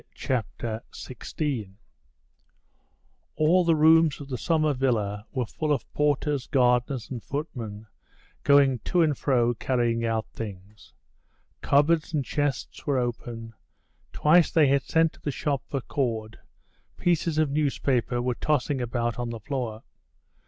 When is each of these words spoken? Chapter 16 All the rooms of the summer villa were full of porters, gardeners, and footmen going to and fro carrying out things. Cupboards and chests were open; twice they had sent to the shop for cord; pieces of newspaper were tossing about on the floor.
Chapter 0.15 0.81
16 0.89 1.77
All 3.35 3.63
the 3.63 3.75
rooms 3.75 4.19
of 4.19 4.29
the 4.29 4.37
summer 4.39 4.73
villa 4.73 5.27
were 5.31 5.45
full 5.45 5.71
of 5.71 5.87
porters, 5.93 6.47
gardeners, 6.47 7.11
and 7.11 7.21
footmen 7.23 7.85
going 8.41 8.79
to 8.79 9.03
and 9.03 9.15
fro 9.15 9.53
carrying 9.53 10.03
out 10.03 10.25
things. 10.33 10.95
Cupboards 11.61 12.15
and 12.15 12.25
chests 12.25 12.87
were 12.87 12.97
open; 12.97 13.53
twice 14.11 14.49
they 14.49 14.69
had 14.69 14.81
sent 14.81 15.13
to 15.13 15.21
the 15.21 15.29
shop 15.29 15.61
for 15.69 15.81
cord; 15.81 16.39
pieces 16.97 17.37
of 17.37 17.51
newspaper 17.51 18.23
were 18.23 18.33
tossing 18.33 18.81
about 18.81 19.19
on 19.19 19.29
the 19.29 19.39
floor. 19.39 19.83